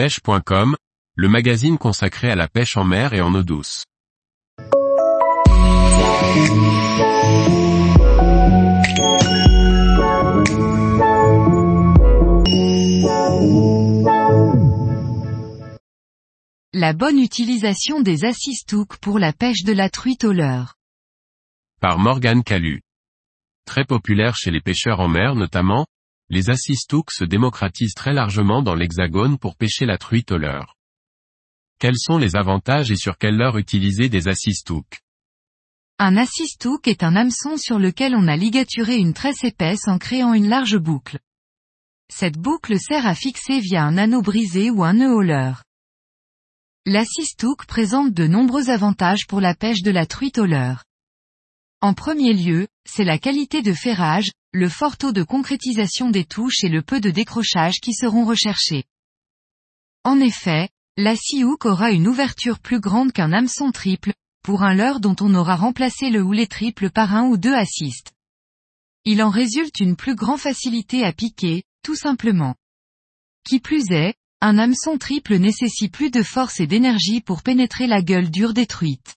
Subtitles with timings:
[0.00, 0.76] pêche.com,
[1.14, 3.84] le magazine consacré à la pêche en mer et en eau douce.
[16.72, 20.76] La bonne utilisation des assistouks pour la pêche de la truite au leurre.
[21.78, 22.80] Par Morgane Calu.
[23.66, 25.84] Très populaire chez les pêcheurs en mer notamment,
[26.30, 30.76] les assistouks se démocratisent très largement dans l'hexagone pour pêcher la truite au leurre.
[31.80, 35.00] Quels sont les avantages et sur quelle leurre utiliser des assistouks
[35.98, 40.32] Un assistouk est un hameçon sur lequel on a ligaturé une tresse épaisse en créant
[40.32, 41.18] une large boucle.
[42.12, 45.64] Cette boucle sert à fixer via un anneau brisé ou un nœud au leurre.
[46.86, 50.84] L'assistouk présente de nombreux avantages pour la pêche de la truite au leurre.
[51.80, 56.64] En premier lieu, c'est la qualité de ferrage, le fort taux de concrétisation des touches
[56.64, 58.84] et le peu de décrochage qui seront recherchés.
[60.02, 65.00] En effet, la hook aura une ouverture plus grande qu'un hameçon triple, pour un leurre
[65.00, 68.12] dont on aura remplacé le houlet triple par un ou deux assistes.
[69.04, 72.56] Il en résulte une plus grande facilité à piquer, tout simplement.
[73.44, 78.02] Qui plus est, un hameçon triple nécessite plus de force et d'énergie pour pénétrer la
[78.02, 79.14] gueule dure détruite.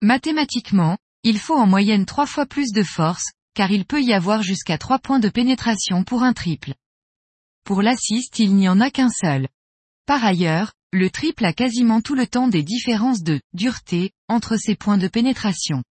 [0.00, 4.42] Mathématiquement, il faut en moyenne trois fois plus de force, car il peut y avoir
[4.42, 6.74] jusqu'à trois points de pénétration pour un triple.
[7.64, 9.48] Pour l'assist il n'y en a qu'un seul.
[10.04, 14.76] Par ailleurs, le triple a quasiment tout le temps des différences de dureté entre ses
[14.76, 15.82] points de pénétration.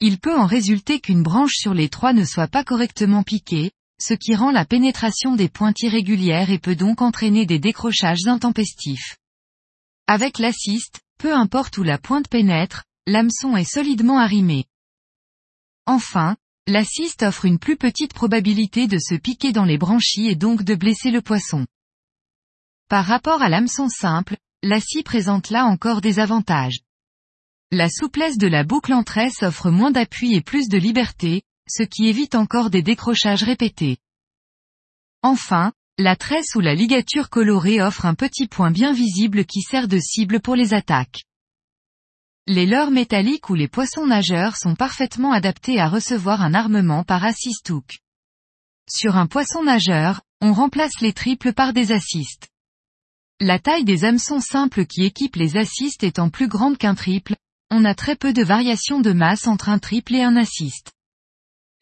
[0.00, 4.14] Il peut en résulter qu'une branche sur les trois ne soit pas correctement piquée, ce
[4.14, 9.16] qui rend la pénétration des pointes irrégulière et peut donc entraîner des décrochages intempestifs.
[10.06, 14.66] Avec l'assist, peu importe où la pointe pénètre, l'hameçon est solidement arrimé.
[15.86, 16.36] Enfin,
[16.70, 20.74] L'assist offre une plus petite probabilité de se piquer dans les branchies et donc de
[20.74, 21.66] blesser le poisson.
[22.90, 26.80] Par rapport à l'hameçon simple, l'assis présente là encore des avantages.
[27.70, 31.84] La souplesse de la boucle en tresse offre moins d'appui et plus de liberté, ce
[31.84, 33.96] qui évite encore des décrochages répétés.
[35.22, 39.88] Enfin, la tresse ou la ligature colorée offre un petit point bien visible qui sert
[39.88, 41.24] de cible pour les attaques.
[42.50, 47.22] Les leurres métalliques ou les poissons nageurs sont parfaitement adaptés à recevoir un armement par
[47.22, 47.98] assist hook.
[48.90, 52.48] Sur un poisson nageur, on remplace les triples par des assists.
[53.38, 57.36] La taille des hameçons simples qui équipent les assists étant plus grande qu'un triple,
[57.70, 60.92] on a très peu de variation de masse entre un triple et un assist.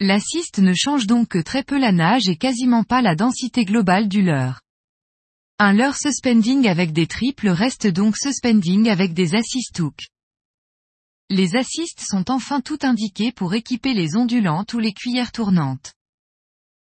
[0.00, 4.08] L'assist ne change donc que très peu la nage et quasiment pas la densité globale
[4.08, 4.62] du leurre.
[5.60, 10.08] Un leurre suspending avec des triples reste donc suspending avec des assist hooks.
[11.28, 15.94] Les assists sont enfin tout indiqués pour équiper les ondulantes ou les cuillères tournantes.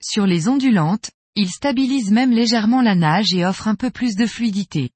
[0.02, 4.26] Sur les ondulantes, ils stabilisent même légèrement la nage et offrent un peu plus de
[4.26, 4.92] fluidité.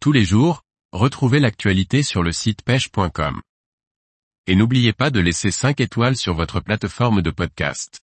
[0.00, 3.42] Tous les jours, retrouvez l'actualité sur le site pêche.com.
[4.46, 7.98] Et n'oubliez pas de laisser 5 étoiles sur votre plateforme de podcast.